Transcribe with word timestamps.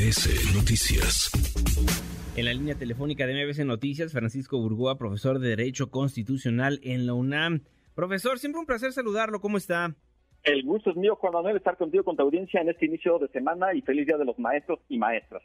MBS 0.00 0.54
Noticias. 0.56 1.30
En 2.34 2.46
la 2.46 2.54
línea 2.54 2.74
telefónica 2.74 3.26
de 3.26 3.34
MBS 3.34 3.66
Noticias, 3.66 4.12
Francisco 4.12 4.58
Burgoa, 4.58 4.96
profesor 4.96 5.38
de 5.38 5.50
Derecho 5.50 5.90
Constitucional 5.90 6.80
en 6.82 7.06
la 7.06 7.12
UNAM. 7.12 7.64
Profesor, 7.94 8.38
siempre 8.38 8.60
un 8.60 8.66
placer 8.66 8.92
saludarlo. 8.92 9.42
¿Cómo 9.42 9.58
está? 9.58 9.94
El 10.42 10.62
gusto 10.62 10.88
es 10.88 10.96
mío, 10.96 11.16
Juan 11.16 11.34
Manuel, 11.34 11.58
estar 11.58 11.76
contigo 11.76 12.02
con 12.02 12.16
tu 12.16 12.22
audiencia 12.22 12.62
en 12.62 12.70
este 12.70 12.86
inicio 12.86 13.18
de 13.18 13.28
semana 13.28 13.74
y 13.74 13.82
feliz 13.82 14.06
día 14.06 14.16
de 14.16 14.24
los 14.24 14.38
maestros 14.38 14.78
y 14.88 14.96
maestras. 14.96 15.42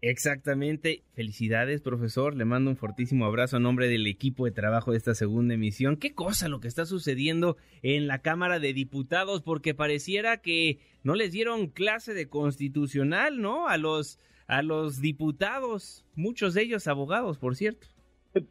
Exactamente. 0.00 1.02
Felicidades, 1.14 1.80
profesor. 1.80 2.36
Le 2.36 2.44
mando 2.44 2.70
un 2.70 2.76
fortísimo 2.76 3.24
abrazo 3.24 3.56
a 3.56 3.60
nombre 3.60 3.88
del 3.88 4.06
equipo 4.06 4.44
de 4.44 4.52
trabajo 4.52 4.92
de 4.92 4.98
esta 4.98 5.14
segunda 5.14 5.54
emisión. 5.54 5.96
Qué 5.96 6.14
cosa 6.14 6.48
lo 6.48 6.60
que 6.60 6.68
está 6.68 6.86
sucediendo 6.86 7.56
en 7.82 8.06
la 8.06 8.20
Cámara 8.20 8.60
de 8.60 8.72
Diputados, 8.72 9.42
porque 9.42 9.74
pareciera 9.74 10.40
que 10.40 10.78
no 11.02 11.14
les 11.14 11.32
dieron 11.32 11.66
clase 11.68 12.14
de 12.14 12.28
constitucional, 12.28 13.40
¿no? 13.40 13.68
A 13.68 13.76
los 13.76 14.20
a 14.46 14.62
los 14.62 15.02
diputados, 15.02 16.06
muchos 16.16 16.54
de 16.54 16.62
ellos 16.62 16.88
abogados, 16.88 17.38
por 17.38 17.54
cierto. 17.54 17.86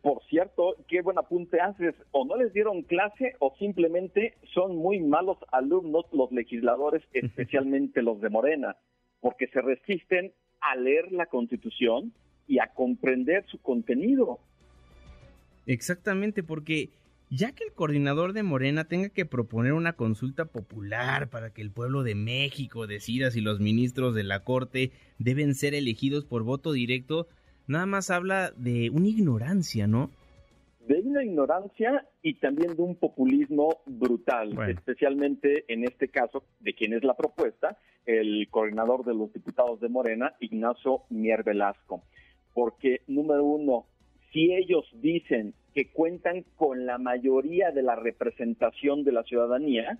Por 0.01 0.23
cierto, 0.25 0.75
qué 0.87 1.01
buen 1.01 1.17
apunte 1.17 1.59
haces. 1.59 1.95
O 2.11 2.23
no 2.25 2.35
les 2.35 2.53
dieron 2.53 2.83
clase 2.83 3.33
o 3.39 3.55
simplemente 3.57 4.35
son 4.53 4.75
muy 4.75 4.99
malos 4.99 5.37
alumnos 5.51 6.05
los 6.11 6.31
legisladores, 6.31 7.03
especialmente 7.13 8.01
los 8.01 8.21
de 8.21 8.29
Morena, 8.29 8.75
porque 9.19 9.47
se 9.47 9.61
resisten 9.61 10.33
a 10.61 10.75
leer 10.75 11.11
la 11.11 11.27
Constitución 11.27 12.13
y 12.47 12.59
a 12.59 12.67
comprender 12.73 13.45
su 13.47 13.59
contenido. 13.59 14.39
Exactamente, 15.65 16.43
porque 16.43 16.89
ya 17.29 17.51
que 17.51 17.65
el 17.65 17.73
coordinador 17.73 18.31
de 18.31 18.43
Morena 18.43 18.85
tenga 18.85 19.09
que 19.09 19.25
proponer 19.25 19.73
una 19.73 19.93
consulta 19.93 20.45
popular 20.45 21.29
para 21.29 21.49
que 21.51 21.61
el 21.61 21.71
pueblo 21.71 22.03
de 22.03 22.15
México 22.15 22.87
decida 22.87 23.31
si 23.31 23.41
los 23.41 23.59
ministros 23.59 24.15
de 24.15 24.23
la 24.23 24.43
Corte 24.43 24.91
deben 25.19 25.53
ser 25.53 25.73
elegidos 25.73 26.23
por 26.23 26.43
voto 26.43 26.71
directo, 26.71 27.27
nada 27.67 27.85
más 27.85 28.09
habla 28.09 28.53
de 28.55 28.89
una 28.91 29.09
ignorancia, 29.09 29.87
¿no? 29.87 30.09
De 30.87 31.01
una 31.01 31.21
ignorancia 31.21 32.05
y 32.21 32.35
también 32.35 32.77
de 32.77 32.81
un 32.81 32.95
populismo 32.95 33.81
brutal, 33.85 34.57
especialmente 34.69 35.65
en 35.67 35.83
este 35.83 36.07
caso 36.07 36.45
de 36.61 36.73
quien 36.73 36.93
es 36.93 37.03
la 37.03 37.13
propuesta, 37.13 37.77
el 38.05 38.47
coordinador 38.49 39.03
de 39.03 39.13
los 39.13 39.33
diputados 39.33 39.81
de 39.81 39.89
Morena, 39.89 40.35
Ignacio 40.39 41.01
Mier 41.09 41.43
Velasco. 41.43 42.03
Porque, 42.53 43.01
número 43.07 43.43
uno, 43.43 43.85
si 44.31 44.53
ellos 44.53 44.85
dicen 44.93 45.53
que 45.73 45.91
cuentan 45.91 46.45
con 46.55 46.85
la 46.85 46.97
mayoría 46.97 47.71
de 47.71 47.83
la 47.83 47.97
representación 47.97 49.03
de 49.03 49.11
la 49.11 49.23
ciudadanía, 49.23 49.99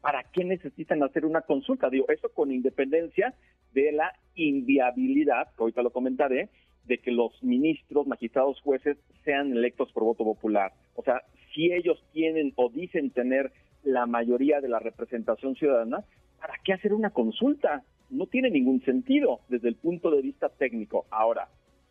¿para 0.00 0.22
qué 0.22 0.44
necesitan 0.44 1.02
hacer 1.02 1.24
una 1.24 1.40
consulta? 1.40 1.90
Digo, 1.90 2.06
eso 2.10 2.28
con 2.28 2.52
independencia 2.52 3.34
de 3.74 3.90
la 3.90 4.12
inviabilidad, 4.36 5.48
que 5.56 5.64
ahorita 5.64 5.82
lo 5.82 5.90
comentaré, 5.90 6.48
de 6.88 6.98
que 6.98 7.12
los 7.12 7.32
ministros, 7.42 8.06
magistrados, 8.06 8.60
jueces 8.62 8.96
sean 9.24 9.52
electos 9.52 9.92
por 9.92 10.04
voto 10.04 10.24
popular. 10.24 10.72
O 10.96 11.02
sea, 11.02 11.22
si 11.54 11.72
ellos 11.72 12.02
tienen 12.12 12.52
o 12.56 12.70
dicen 12.70 13.10
tener 13.10 13.52
la 13.84 14.06
mayoría 14.06 14.60
de 14.60 14.68
la 14.68 14.80
representación 14.80 15.54
ciudadana, 15.54 16.04
¿para 16.40 16.54
qué 16.64 16.72
hacer 16.72 16.92
una 16.92 17.10
consulta? 17.10 17.84
No 18.10 18.26
tiene 18.26 18.50
ningún 18.50 18.82
sentido 18.82 19.40
desde 19.48 19.68
el 19.68 19.76
punto 19.76 20.10
de 20.10 20.22
vista 20.22 20.48
técnico. 20.48 21.06
Ahora, 21.10 21.48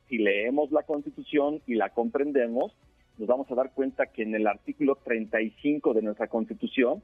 si 0.09 0.17
leemos 0.17 0.71
la 0.71 0.83
Constitución 0.83 1.61
y 1.67 1.75
la 1.75 1.89
comprendemos, 1.89 2.73
nos 3.17 3.27
vamos 3.27 3.49
a 3.51 3.55
dar 3.55 3.71
cuenta 3.73 4.07
que 4.07 4.23
en 4.23 4.35
el 4.35 4.47
artículo 4.47 4.97
35 5.03 5.93
de 5.93 6.01
nuestra 6.01 6.27
Constitución, 6.27 7.01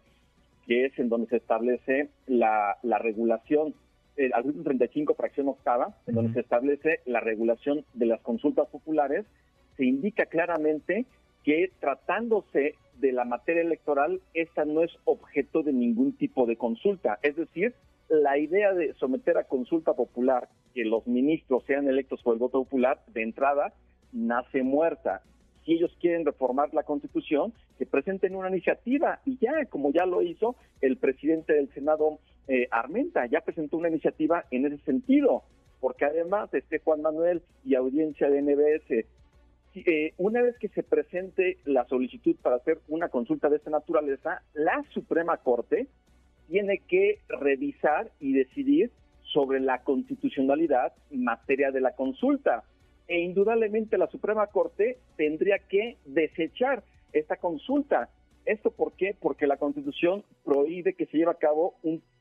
que 0.65 0.85
es 0.85 0.97
en 0.97 1.09
donde 1.09 1.27
se 1.27 1.37
establece 1.37 2.09
la, 2.27 2.77
regulación, 2.99 3.73
el 4.15 4.33
artículo 4.33 4.63
35, 4.63 5.15
fracción 5.15 5.47
octava, 5.49 5.95
en 6.07 6.15
donde 6.15 6.33
se 6.33 6.39
establece 6.41 6.99
la 7.05 7.19
regulación 7.19 7.85
de 7.93 8.05
las 8.05 8.21
consultas 8.21 8.67
populares, 8.67 9.25
se 9.77 9.85
indica 9.85 10.25
claramente 10.25 11.05
que 11.43 11.71
tratándose 11.79 12.75
de 12.99 13.11
la 13.11 13.25
materia 13.25 13.61
electoral, 13.61 14.21
esta 14.33 14.65
no 14.65 14.83
es 14.83 14.91
objeto 15.05 15.63
de 15.63 15.73
ningún 15.73 16.13
tipo 16.13 16.45
de 16.45 16.55
consulta. 16.55 17.19
Es 17.21 17.35
decir, 17.35 17.73
la 18.09 18.37
idea 18.37 18.73
de 18.73 18.93
someter 18.93 19.37
a 19.37 19.45
consulta 19.45 19.93
popular 19.93 20.47
que 20.73 20.85
los 20.85 21.05
ministros 21.07 21.63
sean 21.65 21.87
electos 21.87 22.21
por 22.21 22.33
el 22.33 22.39
voto 22.39 22.63
popular, 22.63 23.01
de 23.07 23.23
entrada, 23.23 23.73
nace 24.11 24.63
muerta. 24.63 25.21
Si 25.65 25.73
ellos 25.73 25.95
quieren 25.99 26.25
reformar 26.25 26.73
la 26.73 26.83
constitución, 26.83 27.53
que 27.77 27.85
presenten 27.85 28.35
una 28.35 28.49
iniciativa 28.49 29.19
y 29.25 29.37
ya, 29.37 29.65
como 29.65 29.91
ya 29.91 30.05
lo 30.05 30.21
hizo 30.21 30.55
el 30.81 30.97
presidente 30.97 31.53
del 31.53 31.73
Senado, 31.73 32.19
eh, 32.47 32.67
Armenta, 32.71 33.25
ya 33.25 33.41
presentó 33.41 33.77
una 33.77 33.89
iniciativa 33.89 34.45
en 34.51 34.65
ese 34.65 34.77
sentido, 34.83 35.43
porque 35.79 36.05
además, 36.05 36.53
este 36.53 36.79
Juan 36.79 37.01
Manuel 37.01 37.41
y 37.63 37.75
audiencia 37.75 38.29
de 38.29 38.41
NBS, 38.41 39.05
eh, 39.75 40.13
una 40.17 40.41
vez 40.41 40.57
que 40.59 40.67
se 40.69 40.83
presente 40.83 41.57
la 41.65 41.85
solicitud 41.85 42.35
para 42.41 42.57
hacer 42.57 42.79
una 42.89 43.09
consulta 43.09 43.49
de 43.49 43.57
esta 43.57 43.71
naturaleza, 43.71 44.41
la 44.53 44.83
Suprema 44.93 45.37
Corte 45.37 45.87
tiene 46.47 46.79
que 46.87 47.19
revisar 47.27 48.11
y 48.19 48.33
decidir 48.33 48.91
sobre 49.23 49.59
la 49.59 49.79
constitucionalidad 49.83 50.93
en 51.11 51.23
materia 51.23 51.71
de 51.71 51.81
la 51.81 51.95
consulta. 51.95 52.63
E 53.07 53.19
indudablemente 53.19 53.97
la 53.97 54.07
Suprema 54.07 54.47
Corte 54.47 54.97
tendría 55.17 55.59
que 55.59 55.97
desechar 56.05 56.83
esta 57.11 57.37
consulta. 57.37 58.09
¿Esto 58.45 58.71
por 58.71 58.93
qué? 58.93 59.15
Porque 59.19 59.47
la 59.47 59.57
Constitución 59.57 60.23
prohíbe 60.43 60.93
que 60.93 61.05
se 61.05 61.17
lleve 61.17 61.31
a 61.31 61.35
cabo 61.35 61.75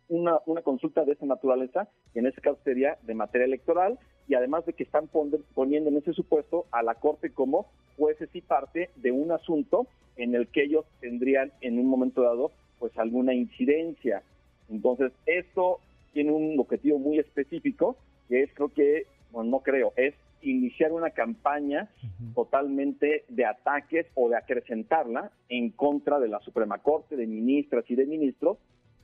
una, 0.09 0.39
una, 0.47 0.63
consulta 0.63 1.05
de 1.05 1.13
esta 1.13 1.27
naturaleza, 1.27 1.89
que 2.13 2.21
en 2.21 2.27
este 2.27 2.41
caso 2.41 2.59
sería 2.65 2.99
de 3.03 3.15
materia 3.15 3.47
electoral, 3.47 3.99
y 4.29 4.35
además 4.35 4.65
de 4.67 4.73
que 4.73 4.85
están 4.85 5.09
poniendo 5.09 5.91
en 5.91 5.97
ese 5.97 6.13
supuesto 6.13 6.67
a 6.71 6.83
la 6.83 6.95
Corte 6.95 7.31
como 7.31 7.67
jueces 7.97 8.29
y 8.35 8.41
parte 8.41 8.91
de 8.97 9.11
un 9.11 9.33
asunto 9.33 9.87
en 10.17 10.35
el 10.35 10.49
que 10.49 10.63
ellos 10.65 10.85
tendrían 11.01 11.53
en 11.61 11.79
un 11.79 11.87
momento 11.87 12.23
dado 12.23 12.53
pues 12.79 12.97
alguna 12.99 13.35
incidencia. 13.35 14.23
Entonces, 14.69 15.13
esto 15.27 15.79
tiene 16.13 16.33
un 16.33 16.59
objetivo 16.59 16.99
muy 16.99 17.19
específico, 17.19 17.97
que 18.29 18.43
es, 18.43 18.51
creo 18.55 18.69
que, 18.69 19.07
bueno, 19.31 19.51
no 19.51 19.61
creo, 19.61 19.93
es 19.97 20.15
iniciar 20.53 20.93
una 20.93 21.11
campaña 21.11 21.91
totalmente 22.35 23.25
de 23.29 23.45
ataques 23.45 24.07
o 24.15 24.29
de 24.29 24.37
acrecentarla 24.37 25.33
en 25.49 25.71
contra 25.71 26.21
de 26.21 26.29
la 26.29 26.41
Suprema 26.41 26.79
Corte, 26.79 27.17
de 27.17 27.27
ministras 27.27 27.85
y 27.89 27.95
de 27.95 28.07
ministros, 28.07 28.59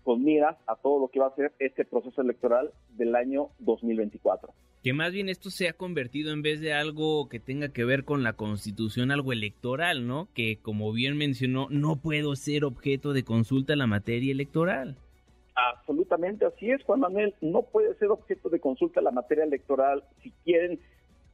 con 0.09 0.25
miras 0.25 0.57
a 0.67 0.77
todo 0.77 1.01
lo 1.01 1.09
que 1.09 1.21
va 1.21 1.27
a 1.27 1.35
ser 1.35 1.53
este 1.59 1.85
proceso 1.85 2.23
electoral 2.23 2.71
del 2.97 3.15
año 3.15 3.49
2024. 3.59 4.55
Que 4.83 4.93
más 4.93 5.13
bien 5.13 5.29
esto 5.29 5.51
se 5.51 5.69
ha 5.69 5.75
convertido 5.75 6.33
en 6.33 6.41
vez 6.41 6.61
de 6.61 6.73
algo 6.73 7.29
que 7.29 7.41
tenga 7.41 7.69
que 7.71 7.85
ver 7.85 8.05
con 8.05 8.23
la 8.23 8.33
constitución, 8.33 9.11
algo 9.11 9.33
electoral, 9.33 10.07
¿no? 10.07 10.29
Que 10.35 10.61
como 10.63 10.93
bien 10.93 11.19
mencionó, 11.19 11.67
no 11.69 11.97
puedo 11.97 12.37
ser 12.37 12.65
objeto 12.65 13.13
de 13.13 13.25
consulta 13.25 13.75
en 13.75 13.81
la 13.81 13.87
materia 13.87 14.33
electoral. 14.33 14.97
Absolutamente 15.55 16.47
así 16.47 16.71
es, 16.71 16.83
Juan 16.85 17.01
Manuel. 17.01 17.35
No 17.41 17.63
puede 17.63 17.95
ser 17.97 18.09
objeto 18.09 18.49
de 18.49 18.61
consulta 18.61 19.01
la 19.01 19.11
materia 19.11 19.45
electoral 19.45 20.05
si 20.23 20.31
quieren 20.45 20.79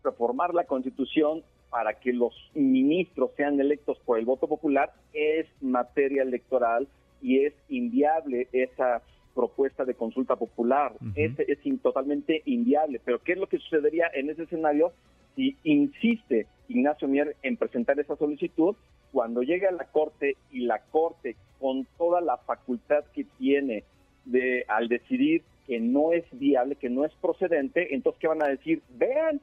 reformar 0.04 0.54
la 0.54 0.64
constitución 0.64 1.42
para 1.70 1.94
que 1.94 2.12
los 2.12 2.32
ministros 2.54 3.32
sean 3.36 3.58
electos 3.58 3.98
por 4.04 4.18
el 4.18 4.24
voto 4.24 4.46
popular, 4.46 4.92
es 5.12 5.46
materia 5.60 6.22
electoral 6.22 6.86
y 7.20 7.44
es 7.44 7.54
inviable 7.68 8.48
esa 8.52 9.02
propuesta 9.34 9.84
de 9.84 9.94
consulta 9.94 10.36
popular. 10.36 10.92
es, 11.16 11.32
es 11.40 11.58
totalmente 11.82 12.42
inviable. 12.44 13.00
Pero 13.04 13.20
¿qué 13.20 13.32
es 13.32 13.38
lo 13.38 13.48
que 13.48 13.58
sucedería 13.58 14.06
en 14.14 14.30
ese 14.30 14.44
escenario 14.44 14.92
si 15.34 15.56
insiste 15.64 16.46
Ignacio 16.68 17.08
Mier 17.08 17.34
en 17.42 17.56
presentar 17.56 17.98
esa 17.98 18.16
solicitud? 18.16 18.76
Cuando 19.10 19.42
llegue 19.42 19.66
a 19.66 19.72
la 19.72 19.84
Corte 19.84 20.36
y 20.52 20.60
la 20.60 20.80
Corte, 20.90 21.36
con 21.58 21.86
toda 21.98 22.20
la 22.20 22.36
facultad 22.36 23.04
que 23.14 23.24
tiene 23.38 23.84
de 24.24 24.64
al 24.68 24.88
decidir 24.88 25.42
que 25.66 25.80
no 25.80 26.12
es 26.12 26.24
viable, 26.32 26.76
que 26.76 26.90
no 26.90 27.04
es 27.04 27.12
procedente, 27.14 27.94
entonces 27.94 28.20
¿qué 28.20 28.28
van 28.28 28.42
a 28.42 28.48
decir? 28.48 28.82
Vean, 28.90 29.40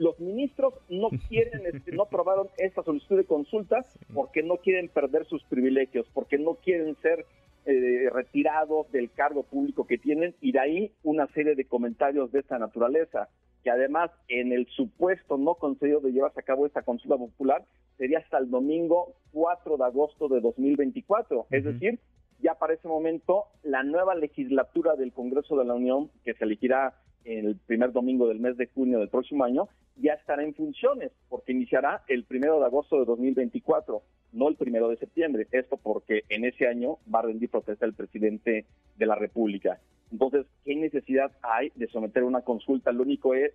los 0.00 0.18
ministros 0.18 0.74
no 0.88 1.10
quieren, 1.28 1.62
este, 1.66 1.92
no 1.92 2.04
aprobaron 2.04 2.48
esta 2.56 2.82
solicitud 2.82 3.18
de 3.18 3.24
consulta 3.24 3.84
porque 4.14 4.42
no 4.42 4.56
quieren 4.56 4.88
perder 4.88 5.26
sus 5.26 5.44
privilegios, 5.44 6.06
porque 6.14 6.38
no 6.38 6.54
quieren 6.54 6.96
ser 7.02 7.26
eh, 7.66 8.08
retirados 8.10 8.90
del 8.92 9.10
cargo 9.12 9.42
público 9.42 9.86
que 9.86 9.98
tienen 9.98 10.34
y 10.40 10.52
de 10.52 10.58
ahí 10.58 10.92
una 11.02 11.26
serie 11.28 11.54
de 11.54 11.66
comentarios 11.66 12.32
de 12.32 12.40
esta 12.40 12.58
naturaleza, 12.58 13.28
que 13.62 13.70
además 13.70 14.10
en 14.28 14.52
el 14.52 14.66
supuesto 14.68 15.36
no 15.36 15.54
concedido 15.56 16.00
de 16.00 16.12
llevarse 16.12 16.40
a 16.40 16.44
cabo 16.44 16.64
esta 16.64 16.80
consulta 16.80 17.18
popular 17.18 17.66
sería 17.98 18.20
hasta 18.20 18.38
el 18.38 18.50
domingo 18.50 19.12
4 19.32 19.76
de 19.76 19.84
agosto 19.84 20.28
de 20.28 20.40
2024, 20.40 21.46
es 21.50 21.64
decir, 21.64 22.00
ya 22.38 22.54
para 22.54 22.72
ese 22.72 22.88
momento 22.88 23.44
la 23.62 23.82
nueva 23.82 24.14
legislatura 24.14 24.96
del 24.96 25.12
Congreso 25.12 25.58
de 25.58 25.66
la 25.66 25.74
Unión, 25.74 26.10
que 26.24 26.32
se 26.32 26.44
elegirá 26.44 26.94
el 27.24 27.56
primer 27.66 27.92
domingo 27.92 28.28
del 28.28 28.40
mes 28.40 28.56
de 28.56 28.66
junio 28.66 28.98
del 28.98 29.08
próximo 29.08 29.44
año, 29.44 29.68
ya 29.96 30.14
estará 30.14 30.42
en 30.42 30.54
funciones, 30.54 31.12
porque 31.28 31.52
iniciará 31.52 32.02
el 32.08 32.24
primero 32.24 32.58
de 32.58 32.66
agosto 32.66 32.98
de 32.98 33.04
2024, 33.04 34.02
no 34.32 34.48
el 34.48 34.56
primero 34.56 34.88
de 34.88 34.96
septiembre. 34.96 35.46
Esto 35.52 35.76
porque 35.76 36.22
en 36.28 36.44
ese 36.44 36.66
año 36.66 36.98
va 37.12 37.20
a 37.20 37.22
rendir 37.22 37.50
protesta 37.50 37.86
el 37.86 37.94
presidente 37.94 38.64
de 38.96 39.06
la 39.06 39.14
República. 39.14 39.80
Entonces, 40.10 40.46
¿qué 40.64 40.74
necesidad 40.74 41.32
hay 41.42 41.70
de 41.74 41.86
someter 41.88 42.24
una 42.24 42.42
consulta? 42.42 42.92
Lo 42.92 43.02
único 43.02 43.34
es, 43.34 43.52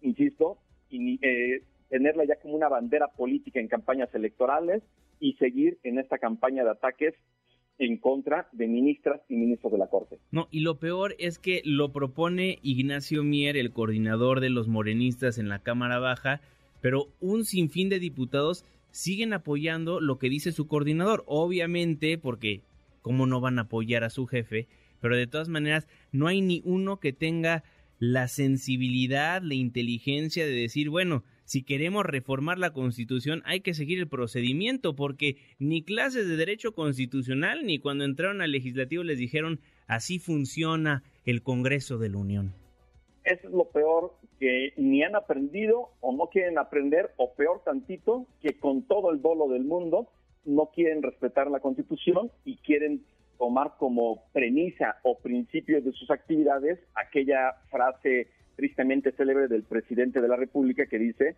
insisto, 0.00 0.58
eh, 0.90 1.62
tenerla 1.88 2.24
ya 2.24 2.36
como 2.36 2.54
una 2.54 2.68
bandera 2.68 3.08
política 3.08 3.60
en 3.60 3.68
campañas 3.68 4.14
electorales 4.14 4.82
y 5.20 5.34
seguir 5.34 5.78
en 5.82 5.98
esta 5.98 6.18
campaña 6.18 6.64
de 6.64 6.70
ataques 6.70 7.14
en 7.78 7.96
contra 7.96 8.48
de 8.52 8.68
ministras 8.68 9.20
y 9.28 9.36
ministros 9.36 9.72
de 9.72 9.78
la 9.78 9.88
Corte. 9.88 10.18
No, 10.30 10.48
y 10.50 10.60
lo 10.60 10.78
peor 10.78 11.14
es 11.18 11.38
que 11.38 11.62
lo 11.64 11.92
propone 11.92 12.58
Ignacio 12.62 13.24
Mier, 13.24 13.56
el 13.56 13.72
coordinador 13.72 14.40
de 14.40 14.50
los 14.50 14.68
morenistas 14.68 15.38
en 15.38 15.48
la 15.48 15.58
Cámara 15.58 15.98
Baja, 15.98 16.40
pero 16.80 17.08
un 17.20 17.44
sinfín 17.44 17.88
de 17.88 17.98
diputados 17.98 18.64
siguen 18.90 19.32
apoyando 19.32 20.00
lo 20.00 20.18
que 20.18 20.28
dice 20.28 20.52
su 20.52 20.68
coordinador. 20.68 21.24
Obviamente, 21.26 22.18
porque 22.18 22.60
cómo 23.00 23.26
no 23.26 23.40
van 23.40 23.58
a 23.58 23.62
apoyar 23.62 24.04
a 24.04 24.10
su 24.10 24.26
jefe, 24.26 24.68
pero 25.00 25.16
de 25.16 25.26
todas 25.26 25.48
maneras 25.48 25.88
no 26.12 26.28
hay 26.28 26.40
ni 26.40 26.62
uno 26.64 26.98
que 26.98 27.12
tenga 27.12 27.64
la 28.02 28.26
sensibilidad, 28.26 29.42
la 29.42 29.54
inteligencia 29.54 30.44
de 30.44 30.50
decir, 30.50 30.90
bueno, 30.90 31.22
si 31.44 31.62
queremos 31.62 32.04
reformar 32.04 32.58
la 32.58 32.72
Constitución 32.72 33.42
hay 33.44 33.60
que 33.60 33.74
seguir 33.74 34.00
el 34.00 34.08
procedimiento, 34.08 34.96
porque 34.96 35.36
ni 35.60 35.84
clases 35.84 36.26
de 36.26 36.36
derecho 36.36 36.74
constitucional 36.74 37.64
ni 37.64 37.78
cuando 37.78 38.04
entraron 38.04 38.42
al 38.42 38.50
legislativo 38.50 39.04
les 39.04 39.18
dijeron 39.18 39.60
así 39.86 40.18
funciona 40.18 41.04
el 41.24 41.44
Congreso 41.44 41.96
de 41.98 42.08
la 42.08 42.16
Unión. 42.16 42.54
Eso 43.22 43.46
es 43.46 43.54
lo 43.54 43.70
peor, 43.70 44.16
que 44.40 44.72
ni 44.76 45.04
han 45.04 45.14
aprendido 45.14 45.90
o 46.00 46.12
no 46.12 46.26
quieren 46.26 46.58
aprender, 46.58 47.12
o 47.18 47.34
peor 47.34 47.62
tantito, 47.64 48.26
que 48.40 48.58
con 48.58 48.82
todo 48.82 49.12
el 49.12 49.22
dolo 49.22 49.46
del 49.46 49.62
mundo 49.62 50.08
no 50.44 50.70
quieren 50.74 51.04
respetar 51.04 51.52
la 51.52 51.60
Constitución 51.60 52.32
y 52.44 52.56
quieren 52.56 53.04
tomar 53.42 53.72
como 53.76 54.22
premisa 54.32 54.98
o 55.02 55.18
principio 55.18 55.82
de 55.82 55.90
sus 55.90 56.08
actividades 56.12 56.78
aquella 56.94 57.56
frase 57.72 58.28
tristemente 58.54 59.10
célebre 59.10 59.48
del 59.48 59.64
presidente 59.64 60.20
de 60.20 60.28
la 60.28 60.36
República 60.36 60.86
que 60.86 60.96
dice, 60.96 61.34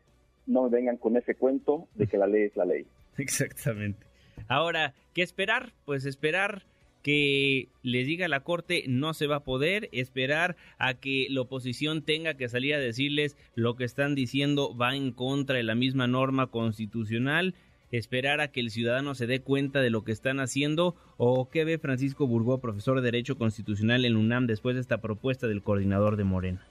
no 0.47 0.65
me 0.65 0.69
vengan 0.69 0.99
con 0.99 1.17
ese 1.17 1.35
cuento 1.35 1.89
de 1.95 2.07
que 2.07 2.19
la 2.19 2.27
ley 2.27 2.43
es 2.43 2.57
la 2.57 2.67
ley. 2.67 2.87
Exactamente. 3.17 4.05
Ahora, 4.49 4.93
¿qué 5.15 5.23
esperar? 5.23 5.73
Pues 5.87 6.05
esperar 6.05 6.65
que 7.03 7.69
les 7.83 8.07
diga 8.07 8.29
la 8.29 8.41
Corte 8.41 8.85
no 8.87 9.15
se 9.15 9.27
va 9.27 9.37
a 9.37 9.45
poder, 9.45 9.89
esperar 9.93 10.57
a 10.77 10.93
que 10.93 11.27
la 11.31 11.41
oposición 11.41 12.03
tenga 12.03 12.35
que 12.35 12.51
salir 12.51 12.75
a 12.75 12.79
decirles 12.79 13.39
lo 13.55 13.77
que 13.77 13.85
están 13.85 14.15
diciendo 14.15 14.77
va 14.77 14.95
en 14.95 15.11
contra 15.11 15.57
de 15.57 15.63
la 15.63 15.75
misma 15.75 16.07
norma 16.07 16.49
constitucional, 16.49 17.55
esperar 17.99 18.41
a 18.41 18.49
que 18.49 18.61
el 18.61 18.71
ciudadano 18.71 19.15
se 19.15 19.27
dé 19.27 19.41
cuenta 19.41 19.81
de 19.81 19.91
lo 19.91 20.05
que 20.05 20.13
están 20.13 20.41
haciendo 20.41 20.95
o 21.17 21.49
qué 21.49 21.65
ve 21.65 21.79
Francisco 21.79 22.27
Burgó, 22.27 22.59
profesor 22.59 22.97
de 22.97 23.11
Derecho 23.11 23.39
Constitucional 23.39 24.05
en 24.05 24.17
UNAM 24.17 24.47
después 24.47 24.75
de 24.75 24.81
esta 24.81 24.99
propuesta 24.99 25.47
del 25.47 25.63
coordinador 25.63 26.17
de 26.17 26.25
Morena. 26.25 26.67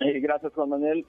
Eh, 0.00 0.20
gracias, 0.20 0.52
Juan 0.52 0.70
Manuel. 0.70 1.06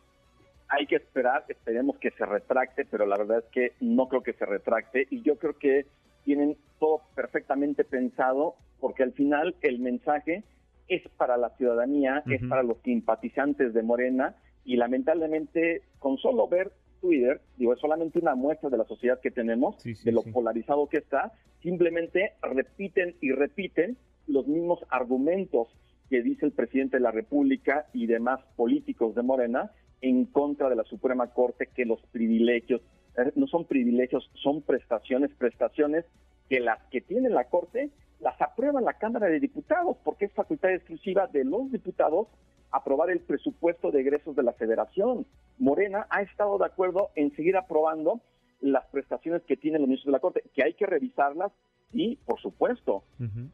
Hay 0.69 0.85
que 0.87 0.95
esperar, 0.95 1.45
esperemos 1.47 1.97
que 1.97 2.11
se 2.11 2.25
retracte, 2.25 2.85
pero 2.85 3.05
la 3.05 3.17
verdad 3.17 3.39
es 3.39 3.45
que 3.51 3.73
no 3.79 4.07
creo 4.07 4.23
que 4.23 4.33
se 4.33 4.45
retracte 4.45 5.07
y 5.09 5.21
yo 5.21 5.37
creo 5.37 5.57
que 5.57 5.85
tienen 6.23 6.57
todo 6.79 7.01
perfectamente 7.15 7.83
pensado 7.83 8.55
porque 8.79 9.03
al 9.03 9.13
final 9.13 9.55
el 9.61 9.79
mensaje 9.79 10.43
es 10.87 11.03
para 11.17 11.37
la 11.37 11.49
ciudadanía, 11.51 12.23
es 12.29 12.41
para 12.47 12.63
los 12.63 12.77
simpatizantes 12.83 13.73
de 13.73 13.83
Morena 13.83 14.35
y 14.65 14.75
lamentablemente 14.75 15.83
con 15.99 16.17
solo 16.17 16.47
ver 16.47 16.71
Twitter, 17.03 17.41
digo, 17.57 17.73
es 17.73 17.79
solamente 17.81 18.17
una 18.17 18.33
muestra 18.33 18.69
de 18.69 18.77
la 18.77 18.85
sociedad 18.85 19.19
que 19.19 19.29
tenemos, 19.29 19.75
de 19.83 20.11
lo 20.13 20.23
polarizado 20.23 20.87
que 20.87 20.99
está, 20.99 21.33
simplemente 21.61 22.31
repiten 22.41 23.15
y 23.19 23.33
repiten 23.33 23.97
los 24.25 24.47
mismos 24.47 24.79
argumentos 24.89 25.67
que 26.09 26.21
dice 26.21 26.45
el 26.45 26.53
presidente 26.53 26.95
de 26.95 27.03
la 27.03 27.11
República 27.11 27.87
y 27.91 28.07
demás 28.07 28.39
políticos 28.55 29.15
de 29.15 29.21
Morena 29.21 29.71
en 29.99 30.23
contra 30.25 30.69
de 30.69 30.77
la 30.77 30.85
Suprema 30.85 31.27
Corte 31.27 31.67
que 31.75 31.83
los 31.83 32.01
privilegios, 32.13 32.81
eh, 33.17 33.33
no 33.35 33.47
son 33.47 33.65
privilegios, 33.65 34.31
son 34.35 34.61
prestaciones, 34.61 35.31
prestaciones 35.37 36.05
que 36.47 36.61
las 36.61 36.81
que 36.89 37.01
tiene 37.01 37.29
la 37.29 37.49
Corte 37.49 37.89
las 38.23 38.41
aprueba 38.41 38.81
la 38.81 38.93
Cámara 38.93 39.27
de 39.27 39.39
Diputados, 39.39 39.97
porque 40.03 40.25
es 40.25 40.33
facultad 40.33 40.71
exclusiva 40.71 41.27
de 41.27 41.43
los 41.43 41.71
diputados 41.71 42.27
aprobar 42.71 43.11
el 43.11 43.19
presupuesto 43.19 43.91
de 43.91 44.01
egresos 44.01 44.35
de 44.35 44.43
la 44.43 44.53
Federación. 44.53 45.27
Morena 45.59 46.07
ha 46.09 46.21
estado 46.21 46.57
de 46.57 46.65
acuerdo 46.65 47.09
en 47.15 47.35
seguir 47.35 47.55
aprobando 47.55 48.21
las 48.61 48.85
prestaciones 48.87 49.43
que 49.43 49.57
tienen 49.57 49.81
los 49.81 49.89
ministros 49.89 50.11
de 50.11 50.17
la 50.17 50.21
Corte, 50.21 50.43
que 50.55 50.63
hay 50.63 50.73
que 50.73 50.85
revisarlas 50.85 51.51
Sí, 51.93 52.17
por 52.25 52.41
supuesto. 52.41 53.03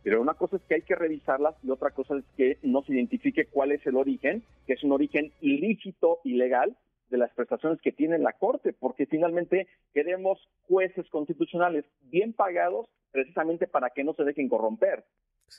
Pero 0.01 0.21
una 0.21 0.33
cosa 0.33 0.55
es 0.55 0.61
que 0.63 0.75
hay 0.75 0.81
que 0.81 0.95
revisarlas 0.95 1.55
y 1.61 1.69
otra 1.71 1.91
cosa 1.91 2.15
es 2.15 2.23
que 2.37 2.57
no 2.63 2.81
se 2.83 2.93
identifique 2.93 3.45
cuál 3.45 3.73
es 3.73 3.85
el 3.85 3.97
origen, 3.97 4.43
que 4.65 4.73
es 4.73 4.83
un 4.83 4.93
origen 4.93 5.33
ilícito, 5.41 6.19
ilegal, 6.23 6.77
de 7.09 7.17
las 7.17 7.33
prestaciones 7.33 7.81
que 7.81 7.91
tiene 7.91 8.17
la 8.17 8.31
Corte, 8.33 8.71
porque 8.71 9.07
finalmente 9.07 9.67
queremos 9.93 10.39
jueces 10.67 11.05
constitucionales 11.09 11.83
bien 12.03 12.31
pagados 12.31 12.87
precisamente 13.11 13.67
para 13.67 13.89
que 13.89 14.03
no 14.03 14.13
se 14.13 14.23
dejen 14.23 14.49
corromper. 14.49 15.03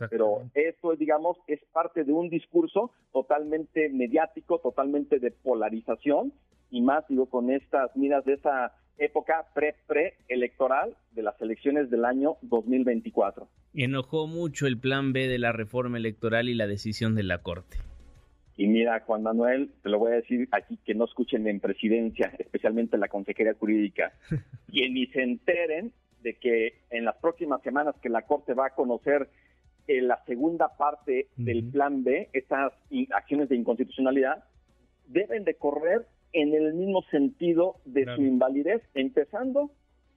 Pero 0.09 0.43
esto, 0.55 0.95
digamos, 0.95 1.37
es 1.47 1.61
parte 1.73 2.05
de 2.05 2.13
un 2.13 2.29
discurso 2.29 2.93
totalmente 3.13 3.89
mediático, 3.89 4.61
totalmente 4.61 5.19
de 5.19 5.33
polarización, 5.33 6.33
y 6.71 6.81
más, 6.81 7.05
digo, 7.09 7.27
con 7.27 7.51
estas 7.51 7.95
miras 7.97 8.25
de 8.25 8.35
esa 8.35 8.73
época 8.99 9.47
pre-pre-electoral 9.55 10.97
de 11.13 11.23
las 11.23 11.41
elecciones 11.41 11.91
del 11.91 12.05
año 12.05 12.37
2024. 12.43 13.49
Enojó 13.75 14.27
mucho 14.27 14.67
el 14.67 14.79
plan 14.79 15.13
B 15.13 15.27
de 15.27 15.39
la 15.39 15.53
reforma 15.53 15.97
electoral 15.97 16.49
y 16.49 16.55
la 16.55 16.67
decisión 16.67 17.15
de 17.15 17.23
la 17.23 17.39
Corte. 17.39 17.79
Y 18.57 18.67
mira, 18.67 19.01
Juan 19.01 19.23
Manuel, 19.23 19.73
te 19.83 19.89
lo 19.89 19.99
voy 19.99 20.13
a 20.13 20.17
decir 20.17 20.47
aquí 20.53 20.79
que 20.85 20.95
no 20.95 21.07
escuchen 21.07 21.47
en 21.49 21.61
presidencia, 21.61 22.31
especialmente 22.39 22.97
en 22.97 23.01
la 23.01 23.09
Consejería 23.09 23.55
Jurídica, 23.55 24.13
y 24.69 24.87
ni 24.91 25.07
se 25.07 25.23
enteren 25.23 25.93
de 26.23 26.35
que 26.35 26.75
en 26.91 27.05
las 27.05 27.17
próximas 27.17 27.63
semanas 27.63 27.95
que 28.03 28.09
la 28.09 28.23
Corte 28.23 28.55
va 28.55 28.67
a 28.67 28.75
conocer 28.75 29.29
eh, 29.87 30.01
la 30.03 30.23
segunda 30.25 30.77
parte 30.77 31.29
del 31.37 31.71
plan 31.71 32.05
B, 32.05 32.29
estas 32.33 32.73
acciones 33.13 33.49
de 33.49 33.57
inconstitucionalidad, 33.57 34.45
deben 35.07 35.45
de 35.45 35.55
correr 35.55 36.07
en 36.33 36.55
el 36.55 36.75
mismo 36.75 37.03
sentido 37.11 37.77
de 37.85 38.05
su 38.15 38.23
invalidez, 38.23 38.83
empezando 38.95 39.71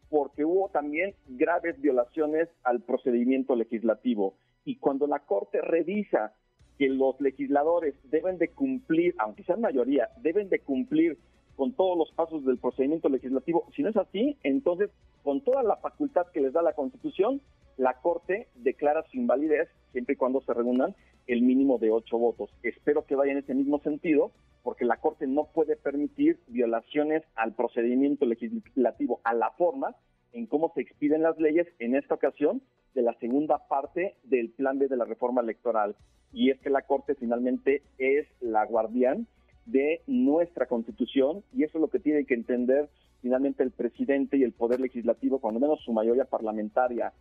porque 0.10 0.46
hubo 0.46 0.70
también 0.70 1.16
graves 1.28 1.82
violaciones 1.82 2.48
al 2.64 2.82
procedimiento 2.82 3.56
legislativo. 3.56 4.36
Y 4.64 4.76
cuando 4.76 5.08
la 5.08 5.20
Corte 5.20 5.60
revisa 5.60 6.34
que 6.78 6.88
los 6.90 7.20
legisladores 7.20 7.96
deben 8.04 8.38
de 8.38 8.50
cumplir, 8.50 9.16
aunque 9.18 9.44
sean 9.44 9.62
mayoría, 9.62 10.10
deben 10.22 10.50
de 10.50 10.60
cumplir 10.60 11.18
con 11.56 11.74
todos 11.74 11.98
los 11.98 12.12
pasos 12.12 12.46
del 12.46 12.58
procedimiento 12.58 13.10
legislativo, 13.10 13.68
si 13.76 13.84
no 13.84 13.90
es 13.90 13.98
así, 13.98 14.38
entonces 14.44 14.90
con 15.24 15.42
toda 15.42 15.64
la 15.64 15.78
facultad 15.78 16.28
que 16.34 16.42
les 16.42 16.54
da 16.54 16.62
la 16.62 16.74
Constitución, 16.74 17.42
la 17.78 17.94
Corte 18.02 18.48
declara 18.56 19.04
su 19.12 19.18
invalidez 19.18 19.70
siempre 19.92 20.14
y 20.14 20.18
cuando 20.18 20.42
se 20.42 20.54
reúnan 20.54 20.96
el 21.28 21.42
mínimo 21.42 21.78
de 21.78 21.92
ocho 21.92 22.18
votos. 22.18 22.50
Espero 22.64 23.06
que 23.06 23.16
vaya 23.16 23.32
en 23.32 23.40
ese 23.40 23.54
mismo 23.54 23.80
sentido, 23.80 24.32
porque 24.62 24.86
la 24.86 24.98
Corte 24.98 25.28
no 25.28 25.46
puede 25.54 25.76
permitir 25.76 26.40
violaciones 26.48 27.24
al 27.36 27.54
procedimiento 27.54 28.26
legislativo, 28.26 29.22
a 29.24 29.34
la 29.34 29.52
forma 29.52 29.96
en 30.34 30.48
cómo 30.48 30.72
se 30.74 30.82
expiden 30.82 31.22
las 31.22 31.38
leyes, 31.38 31.68
en 31.80 31.96
esta 31.96 32.16
ocasión, 32.16 32.62
de 32.94 33.02
la 33.02 33.14
segunda 33.20 33.68
parte 33.68 34.16
del 34.24 34.52
plan 34.52 34.80
B 34.80 34.88
de 34.88 34.98
la 34.98 35.06
reforma 35.06 35.42
electoral. 35.42 35.96
Y 36.32 36.50
es 36.50 36.60
que 36.60 36.70
la 36.70 36.82
Corte 36.82 37.16
finalmente 37.16 37.84
es 37.98 38.28
la 38.40 38.66
guardián 38.66 39.28
de 39.66 40.02
nuestra 40.08 40.66
Constitución 40.66 41.44
y 41.54 41.64
eso 41.64 41.78
es 41.78 41.82
lo 41.82 41.90
que 41.90 42.00
tiene 42.00 42.26
que 42.26 42.34
entender 42.34 42.90
finalmente 43.22 43.64
el 43.64 43.72
presidente 43.72 44.38
y 44.38 44.44
el 44.44 44.52
Poder 44.52 44.82
Legislativo, 44.82 45.40
cuando 45.40 45.60
menos 45.60 45.80
su 45.82 45.94
mayoría 45.94 46.26
parlamentaria. 46.26 47.14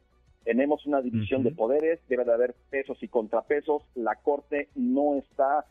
Tenemos 0.44 0.84
una 0.86 1.00
división 1.00 1.44
de 1.44 1.52
poderes, 1.52 2.00
debe 2.08 2.24
de 2.24 2.32
haber 2.32 2.54
pesos 2.70 3.00
y 3.02 3.08
contrapesos, 3.08 3.84
la 3.94 4.16
Corte 4.16 4.68
no 4.74 5.16
está 5.16 5.64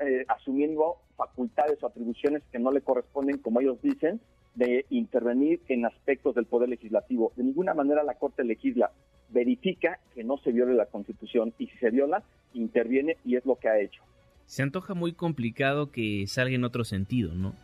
eh, 0.00 0.24
asumiendo 0.28 0.98
facultades 1.16 1.82
o 1.82 1.88
atribuciones 1.88 2.44
que 2.52 2.60
no 2.60 2.70
le 2.70 2.82
corresponden, 2.82 3.38
como 3.38 3.60
ellos 3.60 3.82
dicen, 3.82 4.20
de 4.54 4.86
intervenir 4.90 5.60
en 5.66 5.84
aspectos 5.84 6.36
del 6.36 6.46
Poder 6.46 6.68
Legislativo. 6.68 7.32
De 7.34 7.42
ninguna 7.42 7.74
manera 7.74 8.04
la 8.04 8.14
Corte 8.14 8.44
legisla, 8.44 8.92
verifica 9.30 9.98
que 10.14 10.22
no 10.22 10.38
se 10.38 10.52
viole 10.52 10.74
la 10.74 10.86
Constitución 10.86 11.52
y 11.58 11.66
si 11.66 11.76
se 11.78 11.90
viola, 11.90 12.22
interviene 12.52 13.16
y 13.24 13.34
es 13.34 13.44
lo 13.44 13.56
que 13.56 13.68
ha 13.68 13.80
hecho. 13.80 14.02
Se 14.46 14.62
antoja 14.62 14.94
muy 14.94 15.12
complicado 15.12 15.90
que 15.90 16.26
salga 16.26 16.54
en 16.54 16.64
otro 16.64 16.84
sentido, 16.84 17.34
¿no? 17.34 17.54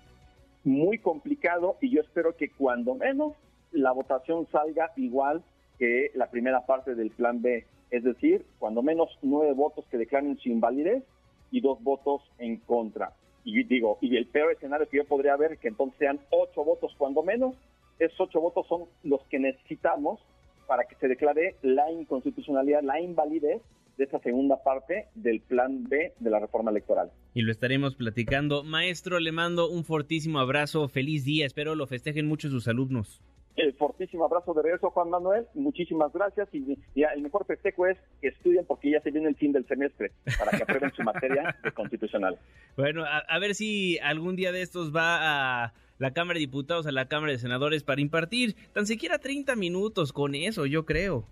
Muy 0.65 0.99
complicado 0.99 1.77
y 1.81 1.91
yo 1.91 2.01
espero 2.01 2.37
que 2.37 2.51
cuando 2.51 2.95
menos 2.95 3.35
la 3.73 3.93
votación 3.93 4.47
salga 4.51 4.93
igual 4.97 5.43
que 5.79 6.11
la 6.15 6.31
primera 6.31 6.67
parte 6.67 6.95
del 6.95 7.11
plan 7.11 7.41
B, 7.41 7.65
es 7.91 8.05
decir, 8.05 8.45
cuando 8.59 8.83
menos 8.83 9.09
nueve 9.23 9.53
votos 9.53 9.85
que 9.91 9.99
declaren 9.99 10.39
su 10.39 10.49
invalidez 10.49 11.03
y 11.51 11.61
dos 11.61 11.83
votos 11.83 12.23
en 12.39 12.59
contra. 12.59 13.13
Y 13.45 13.63
digo, 13.65 13.99
y 14.01 14.17
el 14.17 14.27
peor 14.27 14.53
escenario 14.53 14.89
que 14.89 14.99
yo 14.99 15.05
podría 15.07 15.37
ver, 15.37 15.59
que 15.59 15.69
entonces 15.69 15.99
sean 15.99 16.21
ocho 16.31 16.65
votos 16.65 16.95
cuando 16.99 17.23
menos, 17.23 17.55
esos 17.99 18.21
ocho 18.21 18.41
votos 18.41 18.67
son 18.67 18.85
los 19.03 19.23
que 19.25 19.39
necesitamos 19.39 20.21
para 20.67 20.85
que 20.85 20.95
se 20.97 21.09
declare 21.09 21.57
la 21.63 21.91
inconstitucionalidad, 21.91 22.83
la 22.83 23.01
invalidez 23.01 23.63
de 24.00 24.07
esa 24.07 24.19
segunda 24.21 24.62
parte 24.62 25.09
del 25.14 25.42
plan 25.42 25.85
B 25.87 26.14
de 26.19 26.30
la 26.30 26.40
reforma 26.40 26.71
electoral. 26.71 27.12
Y 27.35 27.42
lo 27.42 27.52
estaremos 27.52 27.95
platicando. 27.95 28.64
Maestro, 28.64 29.21
le 29.21 29.30
mando 29.30 29.69
un 29.69 29.85
fortísimo 29.85 30.40
abrazo, 30.40 30.88
feliz 30.88 31.26
día, 31.26 31.45
espero 31.45 31.75
lo 31.75 31.87
festejen 31.87 32.26
mucho 32.26 32.49
sus 32.49 32.66
alumnos. 32.66 33.21
El 33.57 33.75
fortísimo 33.75 34.25
abrazo 34.25 34.54
de 34.54 34.62
regreso, 34.62 34.88
Juan 34.88 35.11
Manuel. 35.11 35.45
Muchísimas 35.52 36.11
gracias. 36.14 36.49
Y 36.54 36.78
el 37.02 37.21
mejor 37.21 37.45
festejo 37.45 37.87
es 37.87 37.99
que 38.23 38.28
estudien 38.28 38.64
porque 38.66 38.90
ya 38.90 39.02
se 39.02 39.11
viene 39.11 39.28
el 39.28 39.37
fin 39.37 39.52
del 39.52 39.66
semestre 39.66 40.12
para 40.38 40.57
que 40.57 40.62
aprueben 40.62 40.92
su 40.95 41.02
materia 41.02 41.54
de 41.62 41.71
constitucional. 41.73 42.38
Bueno, 42.78 43.04
a, 43.04 43.38
ver 43.38 43.54
si 43.54 43.99
algún 43.99 44.35
día 44.35 44.50
de 44.50 44.62
estos 44.62 44.97
va 44.97 45.64
a 45.64 45.75
la 45.99 46.12
Cámara 46.12 46.38
de 46.38 46.47
Diputados, 46.47 46.87
a 46.87 46.92
la 46.92 47.07
Cámara 47.07 47.33
de 47.33 47.38
Senadores 47.38 47.85
para 47.85 48.00
impartir 48.00 48.57
tan 48.73 48.87
siquiera 48.87 49.19
30 49.19 49.54
minutos 49.57 50.14
con 50.14 50.35
eso, 50.35 50.64
yo 50.64 50.87
creo. 50.87 51.26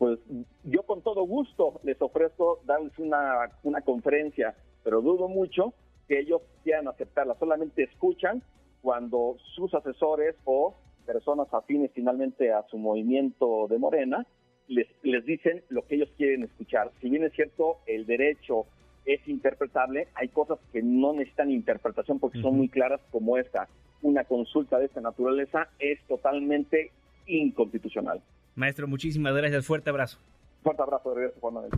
Pues 0.00 0.18
yo 0.64 0.82
con 0.84 1.02
todo 1.02 1.24
gusto 1.24 1.78
les 1.82 2.00
ofrezco 2.00 2.60
darles 2.64 2.98
una, 2.98 3.50
una 3.64 3.82
conferencia, 3.82 4.54
pero 4.82 5.02
dudo 5.02 5.28
mucho 5.28 5.74
que 6.08 6.20
ellos 6.20 6.40
quieran 6.64 6.88
aceptarla. 6.88 7.36
Solamente 7.38 7.82
escuchan 7.82 8.42
cuando 8.80 9.36
sus 9.54 9.74
asesores 9.74 10.36
o 10.46 10.74
personas 11.04 11.52
afines 11.52 11.90
finalmente 11.92 12.50
a 12.50 12.66
su 12.68 12.78
movimiento 12.78 13.66
de 13.68 13.76
Morena, 13.76 14.26
les, 14.68 14.86
les 15.02 15.22
dicen 15.26 15.62
lo 15.68 15.86
que 15.86 15.96
ellos 15.96 16.08
quieren 16.16 16.44
escuchar. 16.44 16.90
Si 17.02 17.10
bien 17.10 17.24
es 17.24 17.34
cierto, 17.34 17.80
el 17.84 18.06
derecho 18.06 18.64
es 19.04 19.20
interpretable, 19.28 20.08
hay 20.14 20.28
cosas 20.28 20.58
que 20.72 20.80
no 20.82 21.12
necesitan 21.12 21.50
interpretación 21.50 22.18
porque 22.18 22.40
son 22.40 22.56
muy 22.56 22.70
claras 22.70 23.02
como 23.10 23.36
esta. 23.36 23.68
Una 24.00 24.24
consulta 24.24 24.78
de 24.78 24.86
esta 24.86 25.02
naturaleza 25.02 25.68
es 25.78 26.00
totalmente 26.06 26.90
inconstitucional. 27.26 28.22
Maestro, 28.60 28.86
muchísimas 28.86 29.34
gracias. 29.34 29.66
Fuerte 29.66 29.90
abrazo. 29.90 30.18
Fuerte 30.62 30.82
abrazo 30.82 31.10
de 31.10 31.14
regreso, 31.16 31.40
Juan 31.40 31.54
Manuel. 31.54 31.72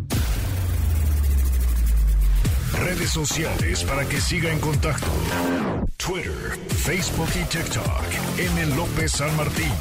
Redes 2.85 3.11
sociales 3.11 3.85
para 3.85 4.05
que 4.07 4.21
siga 4.21 4.53
en 4.53 4.59
contacto: 4.59 5.07
Twitter, 5.97 6.59
Facebook 6.69 7.29
y 7.41 7.45
TikTok. 7.45 8.03
M. 8.39 8.77
López 8.77 9.13
San 9.13 9.35
Martín. 9.37 9.73